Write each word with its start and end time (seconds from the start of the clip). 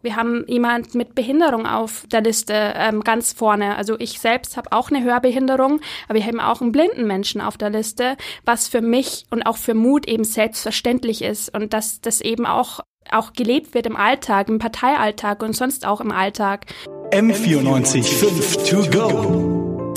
Wir 0.00 0.14
haben 0.14 0.44
jemand 0.46 0.94
mit 0.94 1.16
Behinderung 1.16 1.66
auf 1.66 2.04
der 2.12 2.20
Liste 2.20 2.52
ähm, 2.54 3.02
ganz 3.02 3.32
vorne. 3.32 3.76
Also 3.76 3.98
ich 3.98 4.20
selbst 4.20 4.56
habe 4.56 4.70
auch 4.70 4.90
eine 4.90 5.02
Hörbehinderung, 5.02 5.80
aber 6.06 6.18
wir 6.18 6.24
haben 6.24 6.38
auch 6.38 6.60
einen 6.60 6.70
blinden 6.70 7.08
Menschen 7.08 7.40
auf 7.40 7.58
der 7.58 7.70
Liste, 7.70 8.16
was 8.44 8.68
für 8.68 8.80
mich 8.80 9.26
und 9.30 9.42
auch 9.42 9.56
für 9.56 9.74
Mut 9.74 10.06
eben 10.06 10.22
selbstverständlich 10.22 11.22
ist 11.22 11.52
und 11.52 11.72
dass 11.72 12.00
das 12.00 12.20
eben 12.20 12.46
auch 12.46 12.80
auch 13.10 13.32
gelebt 13.32 13.72
wird 13.74 13.86
im 13.86 13.96
Alltag, 13.96 14.48
im 14.48 14.58
Parteialltag 14.58 15.42
und 15.42 15.56
sonst 15.56 15.86
auch 15.86 16.00
im 16.02 16.12
Alltag. 16.12 16.66
M94 17.10 18.04
5 18.04 18.56
to 18.68 18.76
go. 18.90 19.94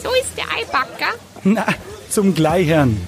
So 0.00 0.10
ist 0.20 0.36
der 0.36 0.44
Eibacker. 0.56 1.12
Na, 1.42 1.66
zum 2.08 2.34
Gleichern. 2.34 3.04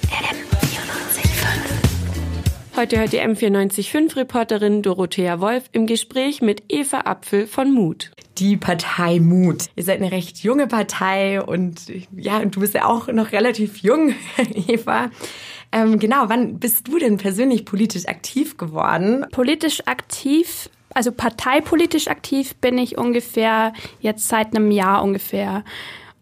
Heute 2.77 2.99
hört 2.99 3.11
die 3.11 3.21
M945-Reporterin 3.21 4.83
Dorothea 4.83 5.39
Wolf 5.39 5.63
im 5.71 5.87
Gespräch 5.87 6.43
mit 6.43 6.61
Eva 6.69 6.99
Apfel 7.05 7.47
von 7.47 7.71
Mut. 7.71 8.11
Die 8.37 8.55
Partei 8.55 9.19
Mut. 9.19 9.63
Ihr 9.75 9.83
seid 9.83 9.99
eine 9.99 10.11
recht 10.11 10.43
junge 10.43 10.67
Partei 10.67 11.41
und 11.41 11.91
ja, 12.15 12.37
und 12.37 12.55
du 12.55 12.59
bist 12.59 12.75
ja 12.75 12.85
auch 12.85 13.07
noch 13.07 13.31
relativ 13.31 13.77
jung, 13.77 14.13
Eva. 14.67 15.09
Ähm, 15.71 15.97
genau, 15.97 16.25
wann 16.27 16.59
bist 16.59 16.87
du 16.87 16.99
denn 16.99 17.17
persönlich 17.17 17.65
politisch 17.65 18.07
aktiv 18.07 18.57
geworden? 18.57 19.25
Politisch 19.31 19.81
aktiv 19.87 20.69
also 20.93 21.11
parteipolitisch 21.11 22.07
aktiv 22.07 22.55
bin 22.55 22.77
ich 22.77 22.97
ungefähr 22.97 23.73
jetzt 24.01 24.27
seit 24.27 24.55
einem 24.55 24.69
Jahr 24.69 25.03
ungefähr. 25.03 25.63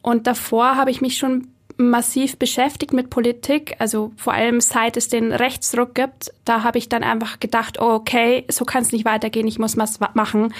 Und 0.01 0.25
davor 0.25 0.77
habe 0.77 0.91
ich 0.91 1.01
mich 1.01 1.17
schon 1.17 1.47
massiv 1.77 2.37
beschäftigt 2.37 2.93
mit 2.93 3.09
Politik, 3.09 3.75
also 3.79 4.11
vor 4.17 4.33
allem 4.33 4.61
seit 4.61 4.97
es 4.97 5.07
den 5.09 5.31
Rechtsruck 5.31 5.95
gibt, 5.95 6.31
da 6.45 6.63
habe 6.63 6.77
ich 6.77 6.89
dann 6.89 7.03
einfach 7.03 7.39
gedacht, 7.39 7.79
oh, 7.79 7.93
okay, 7.93 8.45
so 8.49 8.65
kann 8.65 8.83
es 8.83 8.91
nicht 8.91 9.05
weitergehen, 9.05 9.47
ich 9.47 9.59
muss 9.59 9.77
was 9.77 9.99
machen. 10.13 10.53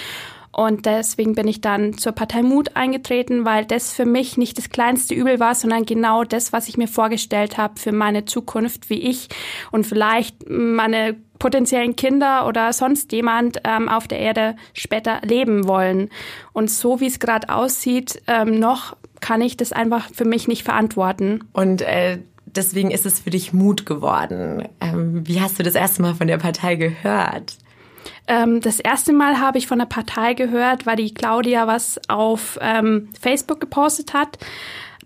Und 0.51 0.85
deswegen 0.85 1.35
bin 1.35 1.49
ich 1.49 1.59
dann 1.59 1.97
zur 1.97 2.13
Partei 2.13 2.41
Mut 2.41 2.77
eingetreten, 2.77 3.43
weil 3.43 3.65
das 3.65 3.91
für 3.91 4.05
mich 4.05 4.37
nicht 4.37 4.57
das 4.57 4.69
kleinste 4.69 5.13
Übel 5.13 5.37
war, 5.41 5.53
sondern 5.53 5.85
genau 5.85 6.23
das, 6.23 6.53
was 6.53 6.69
ich 6.69 6.77
mir 6.77 6.87
vorgestellt 6.87 7.57
habe 7.57 7.77
für 7.77 7.91
meine 7.91 8.23
Zukunft, 8.23 8.89
wie 8.89 9.01
ich 9.01 9.27
und 9.71 9.85
vielleicht 9.85 10.49
meine 10.49 11.17
potenziellen 11.45 11.95
Kinder 11.95 12.47
oder 12.47 12.73
sonst 12.73 13.11
jemand 13.11 13.61
ähm, 13.65 13.87
auf 13.87 14.07
der 14.07 14.17
Erde 14.17 14.55
später 14.73 15.21
leben 15.23 15.67
wollen. 15.67 16.09
Und 16.53 16.71
so 16.71 16.99
wie 17.01 17.05
es 17.05 17.19
gerade 17.19 17.49
aussieht, 17.49 18.19
ähm, 18.25 18.59
noch 18.59 18.97
kann 19.21 19.43
ich 19.43 19.55
das 19.55 19.71
einfach 19.71 20.09
für 20.11 20.25
mich 20.25 20.47
nicht 20.47 20.63
verantworten. 20.63 21.43
Und 21.53 21.83
äh, 21.83 22.17
deswegen 22.47 22.89
ist 22.89 23.05
es 23.05 23.19
für 23.19 23.29
dich 23.29 23.53
Mut 23.53 23.85
geworden. 23.85 24.67
Ähm, 24.81 25.21
wie 25.27 25.39
hast 25.39 25.59
du 25.59 25.63
das 25.63 25.75
erste 25.75 26.01
Mal 26.01 26.15
von 26.15 26.25
der 26.25 26.39
Partei 26.39 26.77
gehört? 26.77 27.57
Ähm, 28.27 28.59
das 28.59 28.79
erste 28.79 29.13
Mal 29.13 29.39
habe 29.39 29.59
ich 29.59 29.67
von 29.67 29.77
der 29.77 29.85
Partei 29.85 30.33
gehört, 30.33 30.87
weil 30.87 30.95
die 30.95 31.13
Claudia 31.13 31.67
was 31.67 32.01
auf 32.07 32.57
ähm, 32.59 33.09
Facebook 33.21 33.59
gepostet 33.59 34.15
hat 34.15 34.39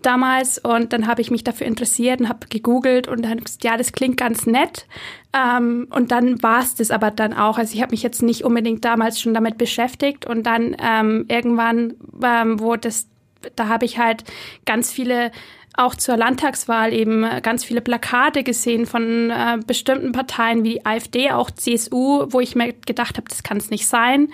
damals 0.02 0.58
und 0.58 0.92
dann 0.92 1.06
habe 1.06 1.20
ich 1.20 1.30
mich 1.30 1.44
dafür 1.44 1.66
interessiert 1.66 2.20
und 2.20 2.28
habe 2.28 2.46
gegoogelt 2.48 3.08
und 3.08 3.22
dann 3.22 3.38
gesagt, 3.38 3.64
ja, 3.64 3.76
das 3.76 3.92
klingt 3.92 4.16
ganz 4.16 4.46
nett. 4.46 4.86
Ähm, 5.32 5.88
und 5.90 6.10
dann 6.10 6.42
war 6.42 6.60
es 6.60 6.74
das 6.74 6.90
aber 6.90 7.10
dann 7.10 7.32
auch. 7.32 7.58
Also 7.58 7.74
ich 7.74 7.82
habe 7.82 7.92
mich 7.92 8.02
jetzt 8.02 8.22
nicht 8.22 8.44
unbedingt 8.44 8.84
damals 8.84 9.20
schon 9.20 9.34
damit 9.34 9.58
beschäftigt 9.58 10.26
und 10.26 10.44
dann 10.44 10.76
ähm, 10.82 11.26
irgendwann, 11.28 11.94
ähm, 12.22 12.60
wo 12.60 12.76
das, 12.76 13.08
da 13.56 13.68
habe 13.68 13.84
ich 13.84 13.98
halt 13.98 14.24
ganz 14.64 14.90
viele 14.90 15.30
auch 15.74 15.94
zur 15.94 16.16
Landtagswahl 16.16 16.92
eben 16.92 17.24
ganz 17.42 17.64
viele 17.64 17.80
Plakate 17.80 18.42
gesehen 18.42 18.86
von 18.86 19.30
äh, 19.30 19.58
bestimmten 19.66 20.12
Parteien 20.12 20.64
wie 20.64 20.84
AfD, 20.84 21.30
auch 21.30 21.50
CSU, 21.50 22.26
wo 22.28 22.40
ich 22.40 22.56
mir 22.56 22.72
gedacht 22.72 23.16
habe, 23.16 23.28
das 23.28 23.42
kann 23.42 23.56
es 23.56 23.70
nicht 23.70 23.86
sein. 23.86 24.28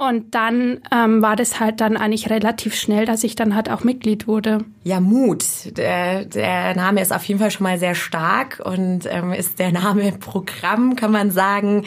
Und 0.00 0.36
dann 0.36 0.78
ähm, 0.92 1.22
war 1.22 1.34
das 1.34 1.58
halt 1.58 1.80
dann 1.80 1.96
eigentlich 1.96 2.30
relativ 2.30 2.76
schnell, 2.76 3.04
dass 3.04 3.24
ich 3.24 3.34
dann 3.34 3.56
halt 3.56 3.68
auch 3.68 3.82
Mitglied 3.82 4.28
wurde. 4.28 4.64
Ja, 4.84 5.00
Mut. 5.00 5.44
Der, 5.76 6.24
der 6.24 6.76
Name 6.76 7.02
ist 7.02 7.12
auf 7.12 7.24
jeden 7.24 7.40
Fall 7.40 7.50
schon 7.50 7.64
mal 7.64 7.80
sehr 7.80 7.96
stark 7.96 8.62
und 8.64 9.06
ähm, 9.10 9.32
ist 9.32 9.58
der 9.58 9.72
Name 9.72 10.12
Programm, 10.12 10.94
kann 10.94 11.10
man 11.10 11.32
sagen. 11.32 11.84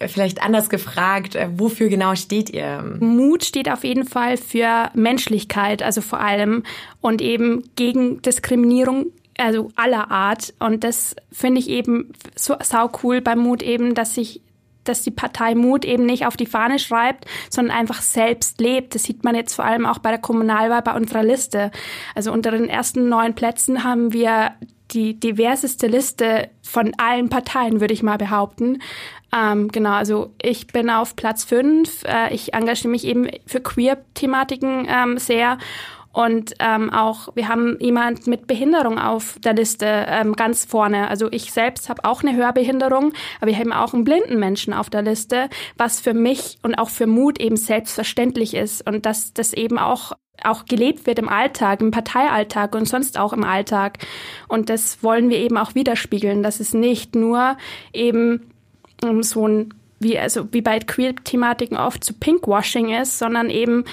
Vielleicht 0.00 0.42
anders 0.42 0.70
gefragt, 0.70 1.34
äh, 1.34 1.50
wofür 1.54 1.90
genau 1.90 2.14
steht 2.14 2.48
ihr? 2.48 2.82
Mut 2.98 3.44
steht 3.44 3.70
auf 3.70 3.84
jeden 3.84 4.06
Fall 4.06 4.38
für 4.38 4.88
Menschlichkeit, 4.94 5.82
also 5.82 6.00
vor 6.00 6.20
allem 6.20 6.62
und 7.02 7.20
eben 7.20 7.64
gegen 7.76 8.22
Diskriminierung 8.22 9.12
also 9.36 9.70
aller 9.76 10.10
Art. 10.10 10.54
Und 10.60 10.82
das 10.82 11.14
finde 11.30 11.60
ich 11.60 11.68
eben 11.68 12.12
so 12.34 12.56
sau 12.62 12.90
cool 13.02 13.20
beim 13.20 13.40
Mut 13.40 13.62
eben, 13.62 13.94
dass 13.94 14.14
sich 14.14 14.40
dass 14.84 15.02
die 15.02 15.10
Partei 15.10 15.54
Mut 15.54 15.84
eben 15.84 16.06
nicht 16.06 16.26
auf 16.26 16.36
die 16.36 16.46
Fahne 16.46 16.78
schreibt, 16.78 17.26
sondern 17.48 17.76
einfach 17.76 18.02
selbst 18.02 18.60
lebt. 18.60 18.94
Das 18.94 19.04
sieht 19.04 19.24
man 19.24 19.34
jetzt 19.34 19.54
vor 19.54 19.64
allem 19.64 19.86
auch 19.86 19.98
bei 19.98 20.10
der 20.10 20.20
Kommunalwahl 20.20 20.82
bei 20.82 20.94
unserer 20.94 21.22
Liste. 21.22 21.70
Also 22.14 22.32
unter 22.32 22.50
den 22.50 22.68
ersten 22.68 23.08
neun 23.08 23.34
Plätzen 23.34 23.84
haben 23.84 24.12
wir 24.12 24.52
die 24.92 25.18
diverseste 25.18 25.86
Liste 25.86 26.48
von 26.62 26.92
allen 26.98 27.28
Parteien, 27.28 27.80
würde 27.80 27.94
ich 27.94 28.02
mal 28.02 28.18
behaupten. 28.18 28.80
Ähm, 29.32 29.68
genau, 29.68 29.92
also 29.92 30.32
ich 30.42 30.66
bin 30.66 30.90
auf 30.90 31.14
Platz 31.14 31.44
fünf. 31.44 32.02
Äh, 32.04 32.34
ich 32.34 32.54
engagiere 32.54 32.88
mich 32.88 33.04
eben 33.04 33.28
für 33.46 33.60
Queer-Thematiken 33.60 34.86
ähm, 34.88 35.18
sehr 35.18 35.58
und 36.12 36.54
ähm, 36.58 36.90
auch, 36.92 37.28
wir 37.36 37.48
haben 37.48 37.76
jemand 37.78 38.26
mit 38.26 38.48
Behinderung 38.48 38.98
auf 38.98 39.38
der 39.44 39.54
Liste 39.54 39.86
ähm, 39.86 40.34
ganz 40.34 40.64
vorne. 40.64 41.08
Also 41.08 41.28
ich 41.30 41.52
selbst 41.52 41.88
habe 41.88 42.04
auch 42.04 42.22
eine 42.22 42.34
Hörbehinderung, 42.34 43.12
aber 43.40 43.50
wir 43.50 43.56
haben 43.56 43.72
auch 43.72 43.94
einen 43.94 44.04
blinden 44.04 44.40
Menschen 44.40 44.72
auf 44.72 44.90
der 44.90 45.02
Liste, 45.02 45.48
was 45.76 46.00
für 46.00 46.14
mich 46.14 46.58
und 46.62 46.74
auch 46.74 46.90
für 46.90 47.06
Mut 47.06 47.40
eben 47.40 47.56
selbstverständlich 47.56 48.54
ist 48.54 48.86
und 48.88 49.06
dass 49.06 49.32
das 49.32 49.52
eben 49.52 49.78
auch 49.78 50.12
auch 50.42 50.64
gelebt 50.64 51.06
wird 51.06 51.18
im 51.18 51.28
Alltag, 51.28 51.82
im 51.82 51.90
Parteialltag 51.90 52.74
und 52.74 52.86
sonst 52.86 53.18
auch 53.18 53.34
im 53.34 53.44
Alltag. 53.44 53.98
Und 54.48 54.70
das 54.70 55.02
wollen 55.02 55.28
wir 55.28 55.36
eben 55.36 55.58
auch 55.58 55.74
widerspiegeln, 55.74 56.42
dass 56.42 56.60
es 56.60 56.72
nicht 56.72 57.14
nur 57.14 57.58
eben 57.92 58.50
um 59.04 59.22
so 59.22 59.46
ein 59.46 59.74
wie 60.00 60.18
also 60.18 60.48
wie 60.52 60.62
bei 60.62 60.78
Queer-Thematiken 60.78 61.76
oft 61.76 62.02
zu 62.02 62.14
Pinkwashing 62.14 62.88
ist, 62.94 63.18
sondern 63.18 63.50
eben 63.50 63.84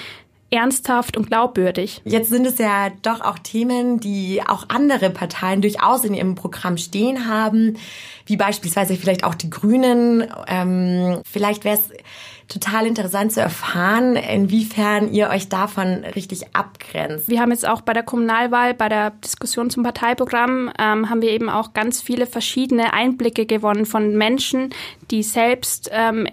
ernsthaft 0.49 1.17
und 1.17 1.27
glaubwürdig. 1.27 2.01
Jetzt 2.05 2.29
sind 2.29 2.47
es 2.47 2.57
ja 2.57 2.89
doch 3.01 3.21
auch 3.21 3.37
Themen, 3.39 3.99
die 3.99 4.41
auch 4.45 4.65
andere 4.69 5.09
Parteien 5.09 5.61
durchaus 5.61 6.05
in 6.05 6.13
ihrem 6.13 6.35
Programm 6.35 6.77
stehen 6.77 7.27
haben, 7.27 7.77
wie 8.25 8.37
beispielsweise 8.37 8.95
vielleicht 8.95 9.23
auch 9.23 9.35
die 9.35 9.49
Grünen. 9.49 10.25
Ähm, 10.47 11.21
vielleicht 11.25 11.65
wäre 11.65 11.75
es 11.75 11.89
total 12.47 12.87
interessant 12.87 13.33
zu 13.33 13.41
erfahren, 13.41 14.15
inwiefern 14.15 15.11
ihr 15.11 15.29
euch 15.29 15.49
davon 15.49 16.05
richtig 16.15 16.55
abgrenzt. 16.55 17.27
Wir 17.27 17.41
haben 17.41 17.51
jetzt 17.51 17.67
auch 17.67 17.81
bei 17.81 17.93
der 17.93 18.03
Kommunalwahl, 18.03 18.73
bei 18.73 18.87
der 18.87 19.11
Diskussion 19.11 19.69
zum 19.69 19.83
Parteiprogramm, 19.83 20.71
ähm, 20.79 21.09
haben 21.09 21.21
wir 21.21 21.31
eben 21.31 21.49
auch 21.49 21.73
ganz 21.73 22.01
viele 22.01 22.25
verschiedene 22.25 22.93
Einblicke 22.93 23.45
gewonnen 23.45 23.85
von 23.85 24.15
Menschen, 24.15 24.73
die 25.11 25.23
selbst 25.23 25.89
ähm, 25.91 26.27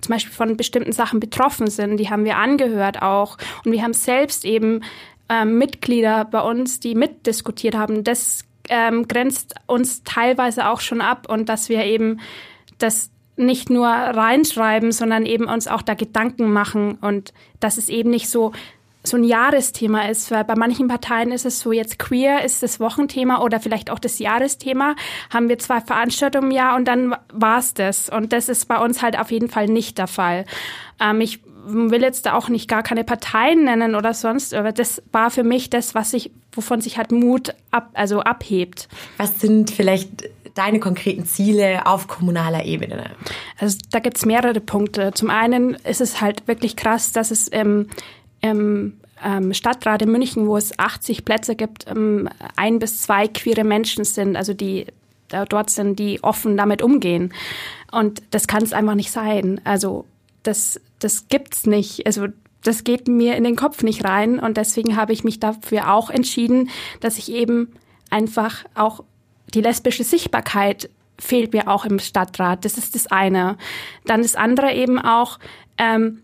zum 0.00 0.14
Beispiel 0.14 0.32
von 0.32 0.56
bestimmten 0.56 0.92
Sachen 0.92 1.20
betroffen 1.20 1.68
sind. 1.68 1.96
Die 1.98 2.10
haben 2.10 2.24
wir 2.24 2.36
angehört 2.36 3.02
auch. 3.02 3.38
Und 3.64 3.72
wir 3.72 3.82
haben 3.82 3.92
selbst 3.92 4.44
eben 4.44 4.82
ähm, 5.28 5.58
Mitglieder 5.58 6.24
bei 6.24 6.40
uns, 6.40 6.80
die 6.80 6.94
mitdiskutiert 6.94 7.74
haben. 7.74 8.04
Das 8.04 8.44
ähm, 8.68 9.08
grenzt 9.08 9.54
uns 9.66 10.02
teilweise 10.04 10.68
auch 10.68 10.80
schon 10.80 11.00
ab 11.00 11.28
und 11.28 11.48
dass 11.48 11.68
wir 11.68 11.84
eben 11.84 12.20
das 12.78 13.10
nicht 13.36 13.70
nur 13.70 13.88
reinschreiben, 13.88 14.92
sondern 14.92 15.26
eben 15.26 15.44
uns 15.44 15.68
auch 15.68 15.82
da 15.82 15.94
Gedanken 15.94 16.52
machen 16.52 16.94
und 17.00 17.32
dass 17.60 17.76
es 17.76 17.88
eben 17.88 18.10
nicht 18.10 18.28
so 18.28 18.52
so 19.06 19.16
ein 19.16 19.24
Jahresthema 19.24 20.08
ist, 20.08 20.30
weil 20.30 20.44
bei 20.44 20.54
manchen 20.54 20.88
Parteien 20.88 21.32
ist 21.32 21.46
es 21.46 21.60
so, 21.60 21.72
jetzt 21.72 21.98
queer 21.98 22.44
ist 22.44 22.62
das 22.62 22.80
Wochenthema 22.80 23.40
oder 23.42 23.60
vielleicht 23.60 23.90
auch 23.90 23.98
das 23.98 24.18
Jahresthema, 24.18 24.94
haben 25.30 25.48
wir 25.48 25.58
zwei 25.58 25.80
Veranstaltungen 25.80 26.50
im 26.50 26.56
Jahr 26.56 26.76
und 26.76 26.86
dann 26.86 27.16
war's 27.32 27.74
das. 27.74 28.08
Und 28.08 28.32
das 28.32 28.48
ist 28.48 28.66
bei 28.66 28.78
uns 28.78 29.02
halt 29.02 29.18
auf 29.18 29.30
jeden 29.30 29.48
Fall 29.48 29.66
nicht 29.66 29.98
der 29.98 30.06
Fall. 30.06 30.44
Ähm, 31.00 31.20
ich 31.20 31.40
will 31.66 32.02
jetzt 32.02 32.26
da 32.26 32.34
auch 32.34 32.48
nicht 32.48 32.68
gar 32.68 32.82
keine 32.82 33.04
Parteien 33.04 33.64
nennen 33.64 33.94
oder 33.94 34.14
sonst, 34.14 34.54
aber 34.54 34.72
das 34.72 35.02
war 35.12 35.30
für 35.30 35.42
mich 35.42 35.68
das, 35.68 35.94
was 35.94 36.12
sich, 36.12 36.30
wovon 36.52 36.80
sich 36.80 36.96
halt 36.96 37.10
Mut 37.10 37.54
ab, 37.70 37.90
also 37.94 38.20
abhebt. 38.20 38.88
Was 39.16 39.40
sind 39.40 39.70
vielleicht 39.70 40.30
deine 40.54 40.80
konkreten 40.80 41.26
Ziele 41.26 41.86
auf 41.86 42.06
kommunaler 42.06 42.64
Ebene? 42.64 43.10
Also 43.58 43.78
da 43.90 43.98
gibt's 43.98 44.24
mehrere 44.24 44.60
Punkte. 44.60 45.12
Zum 45.12 45.28
einen 45.28 45.74
ist 45.74 46.00
es 46.00 46.20
halt 46.20 46.46
wirklich 46.46 46.76
krass, 46.76 47.12
dass 47.12 47.30
es 47.30 47.48
ähm, 47.52 47.88
im 48.50 48.94
ähm, 49.24 49.54
Stadtrat 49.54 50.02
in 50.02 50.10
München, 50.10 50.46
wo 50.46 50.56
es 50.56 50.78
80 50.78 51.24
Plätze 51.24 51.56
gibt, 51.56 51.86
ähm, 51.88 52.28
ein 52.56 52.78
bis 52.78 53.02
zwei 53.02 53.28
queere 53.28 53.64
Menschen 53.64 54.04
sind, 54.04 54.36
also 54.36 54.54
die 54.54 54.86
dort 55.48 55.70
sind, 55.70 55.98
die 55.98 56.22
offen 56.22 56.56
damit 56.56 56.82
umgehen. 56.82 57.34
Und 57.90 58.22
das 58.30 58.46
kann 58.46 58.62
es 58.62 58.72
einfach 58.72 58.94
nicht 58.94 59.10
sein. 59.10 59.60
Also 59.64 60.04
das, 60.42 60.80
das 61.00 61.28
gibt's 61.28 61.66
nicht. 61.66 62.06
Also 62.06 62.28
das 62.62 62.84
geht 62.84 63.08
mir 63.08 63.36
in 63.36 63.44
den 63.44 63.56
Kopf 63.56 63.82
nicht 63.82 64.04
rein. 64.04 64.38
Und 64.38 64.56
deswegen 64.56 64.96
habe 64.96 65.12
ich 65.12 65.24
mich 65.24 65.40
dafür 65.40 65.92
auch 65.92 66.10
entschieden, 66.10 66.70
dass 67.00 67.18
ich 67.18 67.32
eben 67.32 67.72
einfach 68.10 68.64
auch 68.74 69.02
die 69.54 69.60
lesbische 69.60 70.04
Sichtbarkeit 70.04 70.90
fehlt 71.18 71.52
mir 71.52 71.68
auch 71.68 71.84
im 71.84 71.98
Stadtrat. 71.98 72.64
Das 72.64 72.76
ist 72.76 72.94
das 72.94 73.06
eine. 73.06 73.56
Dann 74.04 74.22
das 74.22 74.34
andere 74.34 74.72
eben 74.74 74.98
auch, 74.98 75.38
ähm, 75.78 76.22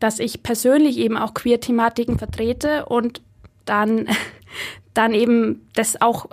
dass 0.00 0.18
ich 0.18 0.42
persönlich 0.42 0.98
eben 0.98 1.16
auch 1.16 1.34
Queer-Thematiken 1.34 2.18
vertrete 2.18 2.86
und 2.86 3.22
dann, 3.64 4.08
dann 4.94 5.14
eben 5.14 5.66
das 5.74 6.00
auch 6.00 6.28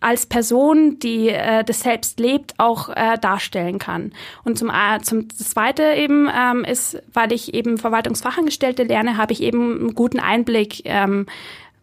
als 0.00 0.26
Person, 0.26 0.98
die 1.00 1.28
äh, 1.28 1.64
das 1.64 1.80
selbst 1.80 2.20
lebt, 2.20 2.54
auch 2.58 2.88
äh, 2.90 3.18
darstellen 3.20 3.78
kann. 3.78 4.12
Und 4.44 4.58
zum, 4.58 4.70
äh, 4.70 5.00
zum 5.02 5.26
das 5.26 5.50
Zweite 5.50 5.82
eben 5.96 6.28
ähm, 6.32 6.64
ist, 6.64 7.02
weil 7.12 7.32
ich 7.32 7.54
eben 7.54 7.78
Verwaltungsfachangestellte 7.78 8.84
lerne, 8.84 9.16
habe 9.16 9.32
ich 9.32 9.42
eben 9.42 9.78
einen 9.80 9.94
guten 9.94 10.20
Einblick, 10.20 10.82
ähm, 10.84 11.26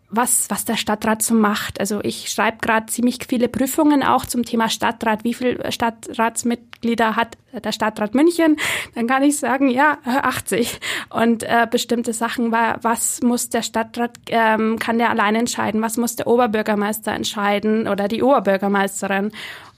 was, 0.10 0.50
was 0.50 0.66
der 0.66 0.78
Stadtrat 0.78 1.22
so 1.22 1.34
macht. 1.34 1.80
Also 1.80 2.00
ich 2.04 2.30
schreibe 2.30 2.60
gerade 2.62 2.86
ziemlich 2.88 3.19
viele 3.28 3.48
Prüfungen 3.48 4.04
auch 4.04 4.25
zum 4.25 4.44
Thema 4.44 4.69
Stadtrat. 4.69 5.24
Wie 5.24 5.34
viele 5.34 5.72
Stadtratsmitglieder 5.72 7.16
hat 7.16 7.38
der 7.54 7.72
Stadtrat 7.72 8.13
München? 8.13 8.57
Dann 8.94 9.07
kann 9.07 9.24
ich 9.24 9.38
sagen, 9.38 9.69
ja, 9.69 9.98
80. 10.06 10.80
Und 11.10 11.44
äh, 11.44 11.68
bestimmte 11.69 12.13
Sachen, 12.13 12.52
was 12.52 13.22
muss 13.22 13.50
der 13.50 13.63
Stadtrat, 13.63 14.18
ähm, 14.28 14.78
kann 14.80 15.00
der 15.00 15.10
allein 15.10 15.36
entscheiden? 15.36 15.81
Was 15.81 15.98
muss 15.98 16.16
der 16.16 16.28
Oberbürgermeister 16.28 17.12
entscheiden 17.12 17.88
oder 17.88 18.07
die 18.07 18.22
Oberbürgermeisterin? 18.22 19.31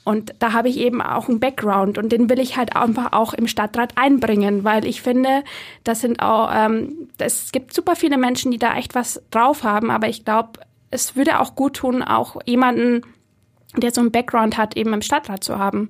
Und 0.08 0.36
da 0.40 0.54
habe 0.54 0.70
ich 0.70 0.78
eben 0.78 1.02
auch 1.02 1.28
einen 1.28 1.42
Background 1.42 1.98
und 1.98 2.14
den 2.14 2.30
will 2.30 2.40
ich 2.40 2.56
halt 2.56 2.78
einfach 2.78 3.12
auch 3.12 3.34
im 3.34 3.46
Stadtrat 3.46 3.98
einbringen, 3.98 4.64
weil 4.64 4.86
ich 4.86 5.02
finde, 5.02 5.44
das 5.84 6.00
sind 6.00 6.22
auch, 6.22 6.50
ähm, 6.50 7.10
es 7.18 7.52
gibt 7.52 7.74
super 7.74 7.98
viele 7.98 8.18
Menschen, 8.18 8.50
die 8.50 8.58
da 8.58 8.78
echt 8.78 8.96
was 8.96 9.22
drauf 9.32 9.66
haben, 9.66 9.92
aber 9.92 10.08
ich 10.08 10.24
glaube, 10.24 10.62
es 10.92 11.18
würde 11.18 11.42
auch 11.42 11.56
gut 11.56 11.74
tun, 11.74 12.04
auch 12.04 12.40
jemanden, 12.46 13.02
der 13.76 13.92
so 13.92 14.00
einen 14.00 14.14
Background 14.14 14.58
hat, 14.58 14.78
eben 14.78 14.94
im 14.94 15.02
Stadtrat 15.02 15.44
zu 15.44 15.60
haben. 15.60 15.90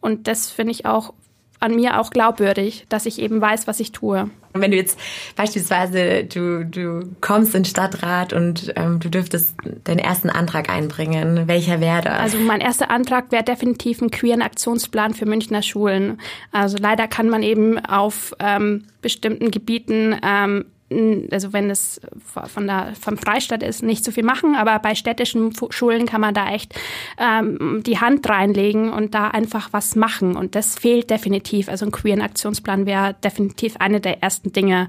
Und 0.00 0.28
das 0.28 0.50
finde 0.50 0.70
ich 0.70 0.86
auch 0.86 1.12
an 1.60 1.74
mir 1.74 2.00
auch 2.00 2.10
glaubwürdig, 2.10 2.86
dass 2.88 3.06
ich 3.06 3.20
eben 3.20 3.40
weiß, 3.40 3.66
was 3.66 3.80
ich 3.80 3.92
tue. 3.92 4.30
Wenn 4.54 4.70
du 4.70 4.76
jetzt 4.76 4.98
beispielsweise 5.36 6.24
du, 6.24 6.64
du 6.64 7.02
kommst 7.20 7.54
in 7.54 7.64
Stadtrat 7.64 8.32
und 8.32 8.72
ähm, 8.76 8.98
du 8.98 9.10
dürftest 9.10 9.54
deinen 9.84 9.98
ersten 9.98 10.30
Antrag 10.30 10.70
einbringen, 10.70 11.46
welcher 11.46 11.80
wäre 11.80 12.02
das? 12.02 12.18
Also 12.18 12.38
mein 12.38 12.60
erster 12.60 12.90
Antrag 12.90 13.30
wäre 13.30 13.44
definitiv 13.44 14.00
ein 14.00 14.10
queeren 14.10 14.42
Aktionsplan 14.42 15.14
für 15.14 15.26
Münchner 15.26 15.62
Schulen. 15.62 16.20
Also 16.50 16.78
leider 16.80 17.06
kann 17.08 17.28
man 17.28 17.42
eben 17.42 17.78
auf 17.84 18.34
ähm, 18.40 18.84
bestimmten 19.02 19.50
Gebieten 19.50 20.16
ähm, 20.22 20.64
also 20.90 21.52
wenn 21.52 21.68
es 21.68 22.00
von 22.24 22.66
der, 22.66 22.94
vom 22.98 23.18
Freistaat 23.18 23.62
ist, 23.62 23.82
nicht 23.82 24.04
so 24.04 24.10
viel 24.10 24.24
machen, 24.24 24.54
aber 24.54 24.78
bei 24.78 24.94
städtischen 24.94 25.52
Schulen 25.70 26.06
kann 26.06 26.20
man 26.20 26.32
da 26.32 26.50
echt 26.50 26.74
ähm, 27.18 27.82
die 27.84 27.98
Hand 27.98 28.28
reinlegen 28.28 28.90
und 28.90 29.14
da 29.14 29.28
einfach 29.28 29.68
was 29.72 29.96
machen. 29.96 30.36
Und 30.36 30.54
das 30.54 30.78
fehlt 30.78 31.10
definitiv. 31.10 31.68
Also 31.68 31.84
ein 31.84 31.92
queeren 31.92 32.22
Aktionsplan 32.22 32.86
wäre 32.86 33.14
definitiv 33.22 33.76
eine 33.78 34.00
der 34.00 34.22
ersten 34.22 34.52
Dinge, 34.52 34.88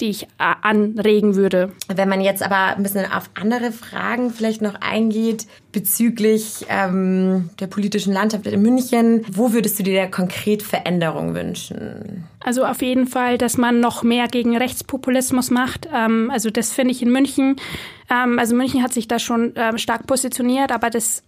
die 0.00 0.10
ich 0.10 0.24
äh, 0.24 0.54
anregen 0.62 1.36
würde. 1.36 1.72
Wenn 1.88 2.08
man 2.08 2.20
jetzt 2.20 2.42
aber 2.42 2.76
ein 2.76 2.82
bisschen 2.82 3.10
auf 3.10 3.30
andere 3.34 3.72
Fragen 3.72 4.30
vielleicht 4.30 4.62
noch 4.62 4.74
eingeht 4.80 5.46
bezüglich 5.72 6.66
ähm, 6.68 7.50
der 7.60 7.66
politischen 7.66 8.12
Landschaft 8.12 8.46
in 8.46 8.62
München, 8.62 9.24
wo 9.30 9.52
würdest 9.52 9.78
du 9.78 9.82
dir 9.82 10.02
da 10.02 10.06
konkret 10.06 10.62
Veränderung 10.62 11.34
wünschen? 11.34 12.24
Also 12.40 12.64
auf 12.64 12.82
jeden 12.82 13.06
Fall, 13.06 13.38
dass 13.38 13.56
man 13.56 13.80
noch 13.80 14.02
mehr 14.02 14.28
gegen 14.28 14.56
Rechtspopulismus 14.56 15.50
macht. 15.50 15.88
Ähm, 15.92 16.30
also 16.30 16.50
das 16.50 16.72
finde 16.72 16.92
ich 16.92 17.02
in 17.02 17.10
München. 17.10 17.56
Ähm, 18.10 18.38
also 18.38 18.54
München 18.54 18.82
hat 18.82 18.92
sich 18.92 19.08
da 19.08 19.18
schon 19.18 19.52
ähm, 19.56 19.78
stark 19.78 20.06
positioniert, 20.06 20.72
aber 20.72 20.90
das 20.90 21.22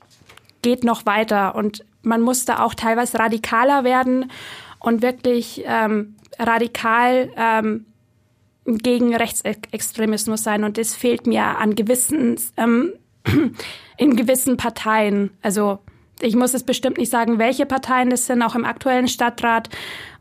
geht 0.63 0.85
noch 0.85 1.07
weiter 1.07 1.55
und 1.55 1.85
man 2.03 2.21
muss 2.21 2.45
da 2.45 2.61
auch 2.61 2.75
teilweise 2.75 3.19
radikaler 3.19 3.85
werden 3.85 4.31
und 4.79 5.03
wirklich 5.03 5.63
ähm, 5.67 6.17
radikal 6.39 7.31
ähm, 7.37 7.87
gegen 8.77 9.17
Rechtsextremismus 9.17 10.43
sein 10.43 10.65
und 10.65 10.77
das 10.77 10.95
fehlt 10.95 11.27
mir 11.27 11.43
an 11.43 11.75
gewissen, 11.75 12.37
ähm, 12.59 12.93
in 13.97 14.17
gewissen 14.17 14.59
Parteien. 14.59 15.31
Also 15.41 15.79
ich 16.21 16.37
muss 16.37 16.55
es 16.55 16.65
bestimmt 16.65 16.99
nicht 16.99 17.11
sagen, 17.11 17.39
welche 17.39 17.67
Parteien 17.67 18.11
das 18.11 18.27
sind, 18.27 18.43
auch 18.43 18.55
im 18.55 18.65
aktuellen 18.65 19.09
Stadtrat. 19.09 19.69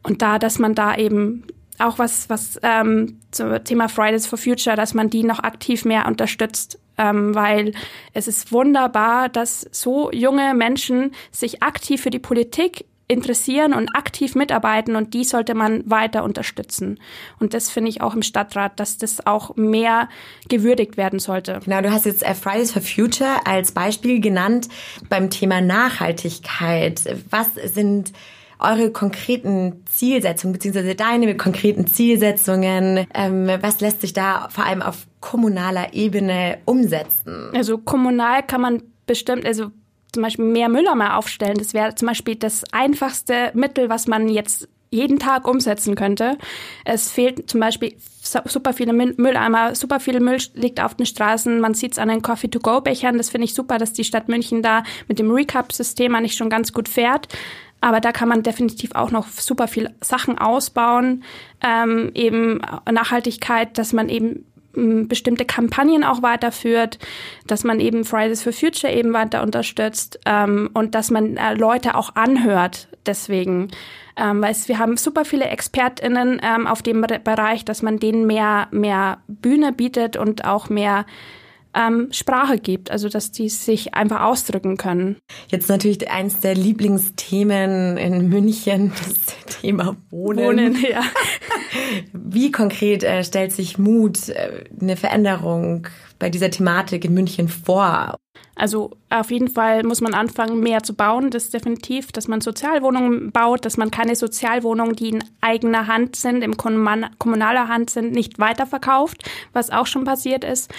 Und 0.04 0.22
da, 0.22 0.40
dass 0.40 0.60
man 0.60 0.76
da 0.76 0.96
eben 0.96 1.44
auch 1.80 2.00
was, 2.00 2.30
was 2.30 2.60
ähm, 2.64 3.20
zum 3.32 3.64
Thema 3.64 3.88
Fridays 3.90 4.26
for 4.26 4.38
Future, 4.38 4.76
dass 4.76 4.94
man 4.94 5.10
die 5.10 5.24
noch 5.24 5.40
aktiv 5.40 5.86
mehr 5.86 6.08
unterstützt, 6.08 6.80
ähm, 6.98 7.36
weil 7.36 7.74
es 8.14 8.28
ist 8.28 8.52
wunderbar, 8.52 9.30
dass 9.30 9.68
so 9.72 10.12
junge 10.12 10.54
Menschen 10.54 11.12
sich 11.32 11.62
aktiv 11.62 12.02
für 12.02 12.10
die 12.10 12.20
Politik 12.20 12.86
interessieren 13.08 13.74
und 13.74 13.96
aktiv 13.96 14.36
mitarbeiten 14.36 14.96
und 14.96 15.14
die 15.14 15.24
sollte 15.24 15.56
man 15.56 15.90
weiter 15.90 16.24
unterstützen. 16.24 17.00
Und 17.40 17.54
das 17.54 17.70
finde 17.70 17.90
ich 17.90 18.02
auch 18.02 18.14
im 18.14 18.22
Stadtrat, 18.22 18.80
dass 18.80 18.98
das 18.98 19.26
auch 19.26 19.56
mehr 19.56 20.10
gewürdigt 20.50 20.98
werden 20.98 21.20
sollte. 21.20 21.60
Genau, 21.64 21.82
du 21.82 21.92
hast 21.92 22.06
jetzt 22.06 22.24
äh, 22.24 22.34
Fridays 22.34 22.72
for 22.72 22.82
Future 22.82 23.46
als 23.46 23.72
Beispiel 23.72 24.20
genannt 24.20 24.68
beim 25.10 25.30
Thema 25.30 25.62
Nachhaltigkeit. 25.62 27.02
Was 27.30 27.48
sind 27.56 28.12
eure 28.60 28.92
konkreten 28.92 29.84
Zielsetzungen, 29.86 30.54
beziehungsweise 30.54 30.96
deine 30.96 31.38
konkreten 31.38 31.88
Zielsetzungen? 31.88 33.08
Ähm, 33.14 33.50
was 33.62 33.80
lässt 33.80 34.02
sich 34.02 34.14
da 34.14 34.50
vor 34.50 34.66
allem 34.66 34.82
auf 34.82 35.08
kommunaler 35.22 35.94
Ebene 35.94 36.58
umsetzen? 36.66 37.52
Also 37.54 37.78
kommunal 37.78 38.44
kann 38.44 38.62
man 38.62 38.84
bestimmt, 39.06 39.46
also 39.46 39.72
zum 40.18 40.24
Beispiel 40.24 40.46
mehr 40.46 40.68
Mülleimer 40.68 41.16
aufstellen. 41.16 41.60
Das 41.60 41.76
wäre 41.76 41.94
zum 41.94 42.08
Beispiel 42.08 42.34
das 42.34 42.64
einfachste 42.74 43.52
Mittel, 43.54 43.88
was 43.88 44.08
man 44.08 44.30
jetzt 44.30 44.68
jeden 44.90 45.20
Tag 45.20 45.48
umsetzen 45.48 45.94
könnte. 45.94 46.40
Es 46.86 47.12
fehlt 47.12 47.48
zum 47.48 47.60
Beispiel 47.60 47.94
super 48.24 48.74
viele 48.74 48.94
Mülleimer, 48.94 49.76
super 49.76 50.00
viel 50.00 50.20
Müll 50.20 50.40
liegt 50.56 50.82
auf 50.82 50.96
den 50.96 51.06
Straßen. 51.06 51.60
Man 51.60 51.76
sieht 51.76 51.92
es 51.92 52.00
an 52.00 52.10
den 52.10 52.24
Coffee-to-go-Bechern. 52.24 53.20
Das 53.20 53.30
finde 53.30 53.46
ich 53.46 53.54
super, 53.54 53.78
dass 53.78 53.94
die 53.94 54.06
Stadt 54.06 54.28
München 54.28 54.64
da 54.64 54.82
mit 55.08 55.20
dem 55.20 55.30
Recap-System 55.30 56.16
eigentlich 56.16 56.36
schon 56.36 56.50
ganz 56.50 56.74
gut 56.74 56.90
fährt. 56.90 57.28
Aber 57.80 58.00
da 58.00 58.12
kann 58.12 58.28
man 58.28 58.42
definitiv 58.42 58.96
auch 58.96 59.12
noch 59.12 59.28
super 59.28 59.68
viel 59.68 59.92
Sachen 60.02 60.40
ausbauen. 60.40 61.24
Ähm, 61.64 62.10
eben 62.16 62.60
Nachhaltigkeit, 62.92 63.78
dass 63.78 63.94
man 63.94 64.10
eben 64.10 64.46
bestimmte 65.08 65.46
Kampagnen 65.46 66.04
auch 66.04 66.22
weiterführt, 66.22 67.00
dass 67.46 67.64
man 67.64 67.80
eben 67.80 68.06
Fridays 68.06 68.44
for 68.44 68.54
Future 68.54 68.94
eben 68.94 69.14
weiter 69.14 69.44
unterstützt 69.44 70.20
ähm, 70.26 70.70
und 70.74 70.96
dass 70.96 71.12
man 71.12 71.38
äh, 71.38 71.54
Leute 71.54 71.96
auch 71.96 72.16
anhört. 72.16 72.88
Deswegen, 73.06 73.70
ähm, 74.16 74.42
weil 74.42 74.56
wir 74.66 74.80
haben 74.80 74.98
super 74.98 75.26
viele 75.26 75.46
ExpertInnen 75.46 76.42
ähm, 76.44 76.68
auf 76.68 76.82
dem 76.82 77.02
Bereich, 77.02 77.66
dass 77.66 77.82
man 77.82 78.00
denen 78.00 78.28
mehr 78.28 78.68
mehr 78.72 79.20
Bühne 79.28 79.72
bietet 79.72 80.18
und 80.18 80.46
auch 80.46 80.70
mehr 80.70 81.06
ähm, 81.78 82.08
Sprache 82.12 82.58
gibt, 82.58 82.90
also 82.90 83.08
dass 83.08 83.32
die 83.32 83.50
sich 83.50 83.94
einfach 83.94 84.22
ausdrücken 84.22 84.78
können. 84.78 85.18
Jetzt 85.50 85.70
natürlich 85.70 86.10
eins 86.10 86.40
der 86.40 86.56
Lieblingsthemen 86.56 87.98
in 87.98 88.30
München, 88.30 88.92
das 89.46 89.60
Thema 89.62 89.96
Wohnen. 90.10 90.44
Wohnen 90.44 90.78
ja. 90.82 91.04
Wie 92.14 92.52
konkret 92.52 93.04
äh, 93.04 93.24
stellt 93.24 93.52
sich 93.52 93.78
Mut 93.78 94.30
äh, 94.30 94.64
eine 94.82 94.98
Veränderung 94.98 95.88
bei 96.18 96.30
dieser 96.30 96.50
Thematik 96.50 97.06
in 97.06 97.14
München 97.14 97.48
vor? 97.48 98.18
Also 98.56 98.92
auf 99.12 99.30
jeden 99.30 99.50
Fall 99.50 99.84
muss 99.84 100.02
man 100.02 100.16
anfangen, 100.16 100.60
mehr 100.62 100.82
zu 100.82 100.96
bauen. 100.96 101.30
Das 101.30 101.44
ist 101.44 101.54
definitiv, 101.54 102.12
dass 102.12 102.28
man 102.28 102.42
Sozialwohnungen 102.42 103.32
baut, 103.32 103.66
dass 103.66 103.78
man 103.78 103.92
keine 103.92 104.16
Sozialwohnungen, 104.16 104.96
die 104.96 105.10
in 105.10 105.24
eigener 105.42 105.86
Hand 105.86 106.16
sind, 106.16 106.42
im 106.42 106.58
kommunaler 106.58 107.68
Hand 107.68 107.92
sind, 107.92 108.14
nicht 108.14 108.40
weiterverkauft, 108.40 109.30
was 109.54 109.70
auch 109.70 109.86
schon 109.86 110.06
passiert 110.06 110.44
ist. 110.44 110.72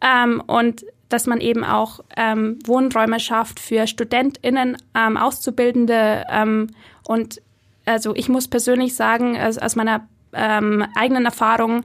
Ähm, 0.00 0.42
und 0.46 0.84
dass 1.08 1.26
man 1.26 1.40
eben 1.40 1.64
auch 1.64 2.00
ähm, 2.16 2.58
Wohnräume 2.64 3.18
schafft 3.18 3.60
für 3.60 3.86
StudentInnen, 3.86 4.76
ähm, 4.94 5.16
Auszubildende. 5.16 6.24
Ähm, 6.30 6.68
und 7.06 7.40
also 7.86 8.14
ich 8.14 8.28
muss 8.28 8.48
persönlich 8.48 8.94
sagen, 8.94 9.40
aus, 9.40 9.58
aus 9.58 9.74
meiner 9.74 10.06
ähm, 10.32 10.84
eigenen 10.94 11.24
Erfahrung, 11.24 11.84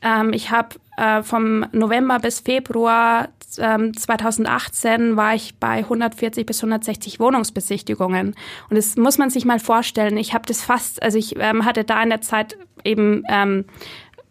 ähm, 0.00 0.32
ich 0.32 0.50
habe 0.50 0.76
äh, 0.96 1.22
vom 1.22 1.66
November 1.72 2.18
bis 2.18 2.40
Februar 2.40 3.28
ähm, 3.58 3.96
2018 3.96 5.16
war 5.16 5.34
ich 5.34 5.56
bei 5.56 5.78
140 5.78 6.46
bis 6.46 6.60
160 6.60 7.20
Wohnungsbesichtigungen. 7.20 8.34
Und 8.70 8.76
das 8.76 8.96
muss 8.96 9.18
man 9.18 9.30
sich 9.30 9.44
mal 9.44 9.60
vorstellen. 9.60 10.16
Ich 10.16 10.34
habe 10.34 10.46
das 10.46 10.62
fast, 10.62 11.02
also 11.02 11.18
ich 11.18 11.36
ähm, 11.38 11.64
hatte 11.64 11.84
da 11.84 12.02
in 12.02 12.10
der 12.10 12.20
Zeit 12.20 12.56
eben 12.84 13.24
ähm, 13.28 13.64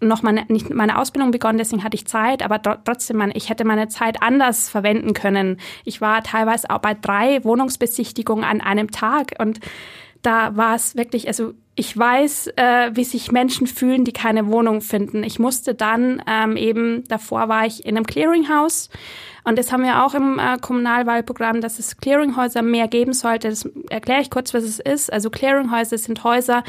noch 0.01 0.23
meine, 0.23 0.45
nicht 0.47 0.69
meine 0.69 0.99
Ausbildung 0.99 1.31
begonnen, 1.31 1.57
deswegen 1.57 1.83
hatte 1.83 1.95
ich 1.95 2.07
Zeit, 2.07 2.43
aber 2.43 2.61
trotzdem, 2.61 3.17
meine, 3.17 3.33
ich 3.35 3.49
hätte 3.49 3.65
meine 3.65 3.87
Zeit 3.87 4.21
anders 4.21 4.69
verwenden 4.69 5.13
können. 5.13 5.57
Ich 5.85 6.01
war 6.01 6.23
teilweise 6.23 6.69
auch 6.69 6.79
bei 6.79 6.93
drei 6.93 7.43
Wohnungsbesichtigungen 7.43 8.43
an 8.43 8.61
einem 8.61 8.91
Tag 8.91 9.33
und 9.39 9.59
da 10.21 10.55
war 10.55 10.75
es 10.75 10.95
wirklich, 10.95 11.27
also 11.27 11.53
ich 11.75 11.97
weiß, 11.97 12.47
äh, 12.57 12.91
wie 12.93 13.03
sich 13.03 13.31
Menschen 13.31 13.65
fühlen, 13.65 14.05
die 14.05 14.11
keine 14.11 14.47
Wohnung 14.47 14.81
finden. 14.81 15.23
Ich 15.23 15.39
musste 15.39 15.73
dann 15.73 16.21
ähm, 16.27 16.57
eben, 16.57 17.03
davor 17.07 17.47
war 17.49 17.65
ich 17.65 17.85
in 17.85 17.95
einem 17.95 18.05
Clearinghouse 18.05 18.89
und 19.43 19.57
das 19.57 19.71
haben 19.71 19.83
wir 19.83 20.03
auch 20.05 20.13
im 20.13 20.37
äh, 20.37 20.57
Kommunalwahlprogramm, 20.59 21.61
dass 21.61 21.79
es 21.79 21.97
Clearinghäuser 21.97 22.61
mehr 22.61 22.87
geben 22.87 23.13
sollte. 23.13 23.49
Das 23.49 23.67
erkläre 23.89 24.21
ich 24.21 24.29
kurz, 24.29 24.53
was 24.53 24.63
es 24.63 24.79
ist. 24.79 25.11
Also 25.11 25.29
Clearinghäuser 25.29 25.97
sind 25.97 26.23
Häuser, 26.23 26.63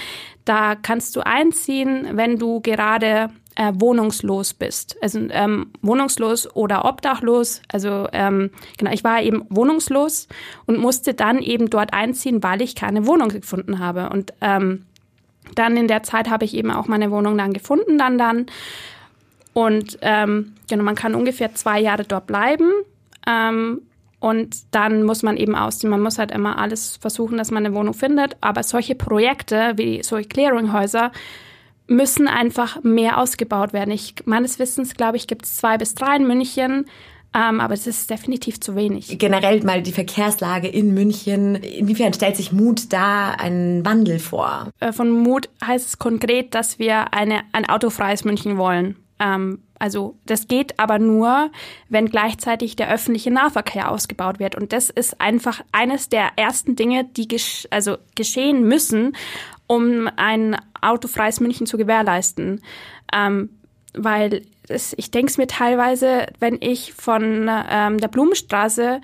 da 0.44 0.76
kannst 0.76 1.16
du 1.16 1.20
einziehen, 1.20 2.08
wenn 2.12 2.38
du 2.38 2.60
gerade 2.60 3.30
äh, 3.56 3.72
wohnungslos 3.74 4.54
bist. 4.54 4.96
Also 5.02 5.20
ähm, 5.30 5.72
wohnungslos 5.82 6.54
oder 6.54 6.84
obdachlos. 6.84 7.62
Also 7.70 8.08
ähm, 8.12 8.50
genau, 8.78 8.92
ich 8.92 9.04
war 9.04 9.22
eben 9.22 9.44
wohnungslos 9.48 10.28
und 10.66 10.78
musste 10.78 11.14
dann 11.14 11.40
eben 11.40 11.70
dort 11.70 11.92
einziehen, 11.92 12.42
weil 12.42 12.62
ich 12.62 12.74
keine 12.74 13.06
Wohnung 13.06 13.28
gefunden 13.28 13.78
habe. 13.78 14.10
Und 14.10 14.32
ähm, 14.40 14.84
dann 15.54 15.76
in 15.76 15.88
der 15.88 16.02
Zeit 16.02 16.30
habe 16.30 16.44
ich 16.44 16.54
eben 16.54 16.70
auch 16.70 16.88
meine 16.88 17.10
Wohnung 17.10 17.36
dann 17.36 17.52
gefunden, 17.52 17.98
dann 17.98 18.18
dann. 18.18 18.46
Und 19.52 19.98
ähm, 20.00 20.54
genau, 20.68 20.82
man 20.82 20.94
kann 20.94 21.14
ungefähr 21.14 21.54
zwei 21.54 21.80
Jahre 21.80 22.04
dort 22.04 22.26
bleiben. 22.26 22.70
Ähm, 23.26 23.82
und 24.18 24.56
dann 24.70 25.02
muss 25.02 25.22
man 25.22 25.36
eben 25.36 25.56
ausziehen. 25.56 25.90
Man 25.90 26.00
muss 26.00 26.18
halt 26.18 26.30
immer 26.30 26.56
alles 26.56 26.96
versuchen, 26.96 27.36
dass 27.36 27.50
man 27.50 27.66
eine 27.66 27.74
Wohnung 27.74 27.92
findet. 27.92 28.36
Aber 28.40 28.62
solche 28.62 28.94
Projekte 28.94 29.72
wie 29.76 30.02
solche 30.02 30.28
Clearinghäuser 30.28 31.10
müssen 31.86 32.28
einfach 32.28 32.82
mehr 32.82 33.18
ausgebaut 33.18 33.72
werden. 33.72 33.90
Ich, 33.90 34.14
meines 34.24 34.58
Wissens, 34.58 34.94
glaube 34.94 35.16
ich, 35.16 35.26
gibt 35.26 35.44
es 35.44 35.56
zwei 35.56 35.78
bis 35.78 35.94
drei 35.94 36.16
in 36.16 36.26
München. 36.26 36.86
Ähm, 37.34 37.60
aber 37.60 37.72
es 37.72 37.86
ist 37.86 38.10
definitiv 38.10 38.60
zu 38.60 38.76
wenig. 38.76 39.18
Generell 39.18 39.62
mal 39.64 39.80
die 39.80 39.92
Verkehrslage 39.92 40.68
in 40.68 40.92
München. 40.92 41.54
Inwiefern 41.54 42.12
stellt 42.12 42.36
sich 42.36 42.52
Mut 42.52 42.92
da 42.92 43.30
einen 43.30 43.86
Wandel 43.86 44.18
vor? 44.18 44.68
Äh, 44.80 44.92
von 44.92 45.10
Mut 45.10 45.48
heißt 45.64 45.86
es 45.86 45.98
konkret, 45.98 46.54
dass 46.54 46.78
wir 46.78 47.14
eine, 47.14 47.40
ein 47.52 47.66
autofreies 47.66 48.24
München 48.24 48.58
wollen. 48.58 48.96
Ähm, 49.18 49.62
also 49.78 50.16
das 50.26 50.46
geht 50.46 50.78
aber 50.78 50.98
nur, 50.98 51.50
wenn 51.88 52.06
gleichzeitig 52.06 52.76
der 52.76 52.92
öffentliche 52.92 53.30
Nahverkehr 53.30 53.90
ausgebaut 53.90 54.38
wird. 54.38 54.54
Und 54.54 54.72
das 54.72 54.90
ist 54.90 55.20
einfach 55.20 55.62
eines 55.72 56.08
der 56.08 56.32
ersten 56.36 56.76
Dinge, 56.76 57.04
die 57.04 57.28
gesch 57.28 57.66
also 57.70 57.96
geschehen 58.14 58.62
müssen, 58.68 59.16
um 59.72 60.06
ein 60.16 60.58
autofreies 60.82 61.40
München 61.40 61.66
zu 61.66 61.78
gewährleisten. 61.78 62.60
Ähm, 63.10 63.48
weil 63.94 64.42
es, 64.68 64.92
ich 64.98 65.10
denke 65.10 65.30
es 65.30 65.38
mir 65.38 65.46
teilweise, 65.46 66.26
wenn 66.40 66.58
ich 66.60 66.92
von 66.92 67.48
ähm, 67.48 67.96
der 67.96 68.08
Blumenstraße 68.08 69.00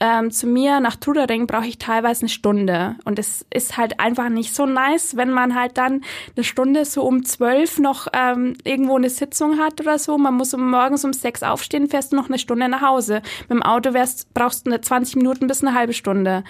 ähm, 0.00 0.30
zu 0.30 0.46
mir 0.46 0.80
nach 0.80 0.96
Trudering 0.96 1.46
brauche 1.46 1.66
ich 1.66 1.76
teilweise 1.76 2.22
eine 2.22 2.28
Stunde. 2.30 2.96
Und 3.04 3.18
es 3.18 3.44
ist 3.50 3.76
halt 3.76 4.00
einfach 4.00 4.30
nicht 4.30 4.54
so 4.54 4.64
nice, 4.64 5.16
wenn 5.16 5.30
man 5.30 5.54
halt 5.54 5.76
dann 5.76 6.02
eine 6.34 6.44
Stunde 6.44 6.86
so 6.86 7.02
um 7.02 7.24
zwölf 7.24 7.78
noch 7.78 8.06
ähm, 8.14 8.54
irgendwo 8.64 8.96
eine 8.96 9.10
Sitzung 9.10 9.58
hat 9.58 9.80
oder 9.80 9.98
so. 9.98 10.16
Man 10.16 10.34
muss 10.34 10.54
um 10.54 10.70
morgens 10.70 11.04
um 11.04 11.12
sechs 11.12 11.42
aufstehen, 11.42 11.88
fährst 11.88 12.12
du 12.12 12.16
noch 12.16 12.28
eine 12.28 12.38
Stunde 12.38 12.68
nach 12.68 12.82
Hause. 12.82 13.20
Mit 13.48 13.50
dem 13.50 13.62
Auto 13.62 13.92
wärst, 13.92 14.32
brauchst 14.32 14.66
du 14.66 14.70
eine 14.70 14.80
20 14.80 15.16
Minuten 15.16 15.46
bis 15.46 15.62
eine 15.62 15.74
halbe 15.74 15.92
Stunde. 15.92 16.42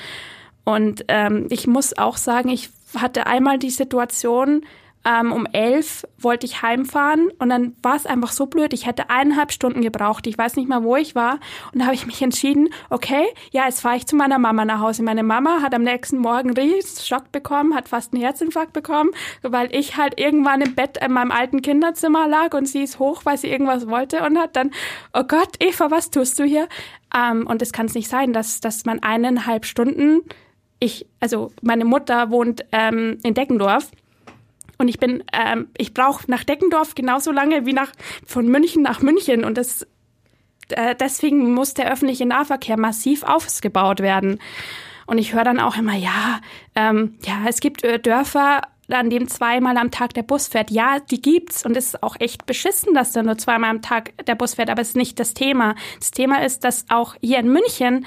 Und 0.65 1.05
ähm, 1.07 1.47
ich 1.51 1.69
muss 1.69 1.97
auch 1.97 2.17
sagen, 2.17 2.49
ich 2.49 2.71
hatte 2.95 3.27
einmal 3.27 3.59
die 3.59 3.71
Situation, 3.71 4.65
ähm, 5.07 5.31
um 5.33 5.47
elf 5.47 6.05
wollte 6.19 6.47
ich 6.47 6.63
heimfahren 6.63 7.31
und 7.39 7.49
dann 7.49 7.77
war 7.81 7.95
es 7.95 8.07
einfach 8.07 8.33
so 8.33 8.47
blöd. 8.47 8.73
Ich 8.73 8.87
hätte 8.87 9.09
eineinhalb 9.09 9.53
Stunden 9.53 9.81
gebraucht. 9.81 10.27
Ich 10.27 10.37
weiß 10.37 10.57
nicht 10.57 10.69
mal, 10.69 10.83
wo 10.83 10.97
ich 10.97 11.15
war. 11.15 11.39
Und 11.73 11.79
da 11.79 11.85
habe 11.85 11.95
ich 11.95 12.07
mich 12.07 12.21
entschieden, 12.23 12.71
okay, 12.91 13.25
ja, 13.53 13.67
jetzt 13.67 13.83
fahre 13.83 13.97
ich 13.97 14.07
zu 14.07 14.17
meiner 14.17 14.41
Mama 14.41 14.65
nach 14.65 14.81
Hause. 14.81 15.05
Meine 15.05 15.23
Mama 15.23 15.63
hat 15.63 15.75
am 15.75 15.83
nächsten 15.83 16.19
Morgen 16.19 16.51
einen 16.51 16.57
riesen 16.57 17.05
Schock 17.05 17.31
bekommen, 17.31 17.77
hat 17.77 17.89
fast 17.89 18.13
einen 18.13 18.23
Herzinfarkt 18.23 18.73
bekommen, 18.73 19.11
weil 19.43 19.73
ich 19.73 19.97
halt 19.97 20.19
irgendwann 20.19 20.61
im 20.61 20.75
Bett 20.75 20.99
in 20.99 21.13
meinem 21.13 21.31
alten 21.31 21.63
Kinderzimmer 21.63 22.27
lag 22.27 22.53
und 22.55 22.67
sie 22.67 22.83
ist 22.83 22.99
hoch, 22.99 23.21
weil 23.25 23.39
sie 23.39 23.49
irgendwas 23.49 23.87
wollte 23.87 24.25
und 24.25 24.37
hat 24.39 24.57
dann, 24.57 24.73
oh 25.13 25.23
Gott, 25.23 25.55
Eva, 25.61 25.93
was 25.93 26.11
tust 26.11 26.37
du 26.41 26.45
hier? 26.45 26.69
Ähm, 27.17 27.47
und 27.47 27.63
es 27.63 27.73
kann 27.73 27.87
es 27.87 27.95
nicht 27.95 28.09
sein, 28.09 28.33
dass, 28.33 28.61
dass 28.61 28.85
man 28.87 29.01
eineinhalb 29.05 29.67
Stunden 29.67 30.23
ich, 30.79 31.07
also 31.21 31.53
meine 31.63 31.85
Mutter 31.85 32.31
wohnt 32.31 32.65
ähm, 32.73 33.19
in 33.23 33.35
Deckendorf 33.35 33.91
und 34.79 34.89
ich 34.89 34.99
bin, 34.99 35.25
ähm, 35.33 35.69
ich 35.77 35.95
brauche 35.95 36.31
nach 36.31 36.45
Deckendorf 36.45 36.95
genauso 36.95 37.33
lange 37.33 37.67
wie 37.67 37.73
nach 37.73 37.93
von 38.27 38.47
München 38.47 38.83
nach 38.83 39.01
München. 39.01 39.45
Und 39.45 39.57
das 39.57 39.87
äh, 40.69 40.95
deswegen 40.95 41.55
muss 41.55 41.75
der 41.75 41.91
öffentliche 41.91 42.27
Nahverkehr 42.27 42.79
massiv 42.79 43.23
ausgebaut 43.23 44.01
werden. 44.01 44.39
Und 45.07 45.19
ich 45.19 45.35
höre 45.35 45.45
dann 45.45 45.61
auch 45.61 45.77
immer, 45.77 45.95
ja, 45.95 46.41
ähm, 46.75 47.17
ja, 47.25 47.45
es 47.49 47.61
gibt 47.61 47.85
äh, 47.85 47.99
Dörfer, 47.99 48.63
an 48.89 49.11
dem 49.11 49.29
zweimal 49.29 49.77
am 49.79 49.91
Tag 49.91 50.15
der 50.15 50.23
Bus 50.23 50.49
fährt. 50.49 50.71
Ja, 50.71 50.99
die 51.01 51.21
gibt's 51.21 51.65
und 51.65 51.77
es 51.77 51.87
ist 51.87 52.03
auch 52.03 52.17
echt 52.19 52.47
beschissen, 52.47 52.95
dass 52.95 53.13
da 53.13 53.23
nur 53.23 53.39
zweimal 53.39 53.71
am 53.71 53.83
Tag 53.83 54.13
der 54.27 54.35
Bus 54.35 54.55
fährt, 54.55 54.71
aber 54.71 54.83
es 54.83 54.91
ist 54.91 54.97
nicht 54.97 55.19
das 55.19 55.35
Thema. 55.35 55.75
Das 55.99 56.11
Thema 56.11 56.45
ist, 56.45 56.65
dass 56.65 56.87
auch 56.89 57.17
hier 57.21 57.39
in 57.39 57.53
München, 57.53 58.07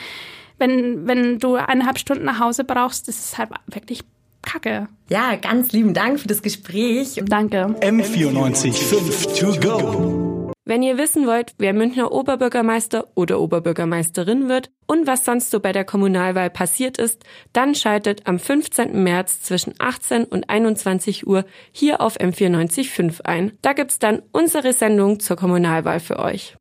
wenn, 0.59 1.07
wenn 1.07 1.39
du 1.39 1.55
eineinhalb 1.55 1.97
Stunden 1.97 2.25
nach 2.25 2.39
Hause 2.39 2.63
brauchst, 2.63 3.07
das 3.07 3.19
ist 3.19 3.37
halt 3.37 3.49
wirklich 3.67 4.01
Kacke. 4.41 4.87
Ja, 5.09 5.35
ganz 5.35 5.71
lieben 5.71 5.93
Dank 5.93 6.19
für 6.19 6.27
das 6.27 6.41
Gespräch. 6.41 7.21
Danke. 7.25 7.75
M94 7.81 8.73
5 8.73 9.39
to 9.39 9.59
go. 9.59 10.39
Wenn 10.69 10.83
ihr 10.83 10.99
wissen 10.99 11.25
wollt, 11.25 11.55
wer 11.57 11.73
Münchner 11.73 12.11
Oberbürgermeister 12.11 13.07
oder 13.15 13.39
Oberbürgermeisterin 13.39 14.49
wird 14.49 14.69
und 14.85 15.07
was 15.07 15.25
sonst 15.25 15.49
so 15.49 15.59
bei 15.59 15.71
der 15.71 15.83
Kommunalwahl 15.83 16.51
passiert 16.51 16.99
ist, 16.99 17.23
dann 17.53 17.73
schaltet 17.73 18.27
am 18.27 18.37
15. 18.37 19.01
März 19.03 19.41
zwischen 19.41 19.73
18 19.79 20.25
und 20.25 20.47
21 20.47 21.25
Uhr 21.25 21.43
hier 21.71 22.01
auf 22.01 22.19
M945 22.19 23.25
ein. 23.25 23.53
Da 23.63 23.73
gibt's 23.73 23.97
dann 23.97 24.21
unsere 24.31 24.73
Sendung 24.73 25.19
zur 25.19 25.37
Kommunalwahl 25.37 25.99
für 25.99 26.19
euch. 26.19 26.55